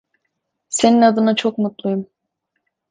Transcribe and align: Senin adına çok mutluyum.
Senin 0.69 1.01
adına 1.01 1.35
çok 1.35 1.57
mutluyum. 1.57 2.07